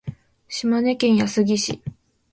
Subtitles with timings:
[0.49, 1.79] 島根県安来市